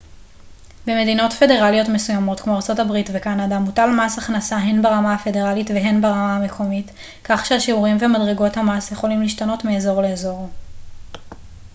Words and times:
במדינות 0.87 1.33
פדרליות 1.33 1.87
מסוימות 1.93 2.39
כמו 2.39 2.55
ארצות 2.55 2.79
הברית 2.79 3.09
וקנדה 3.13 3.59
מוטל 3.59 3.89
מס 3.89 4.17
הכנסה 4.17 4.55
הן 4.57 4.81
ברמה 4.81 5.13
הפדרלית 5.13 5.69
והן 5.69 6.01
ברמה 6.01 6.35
המקומית 6.37 6.91
כך 7.23 7.45
שהשיעורים 7.45 7.97
ומדרגות 7.99 8.57
המס 8.57 8.91
יכולים 8.91 9.21
להשתנות 9.21 9.65
מאזור 9.65 10.01
לאזור 10.01 10.49